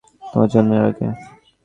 [0.23, 1.07] তোমার জন্মের আগে।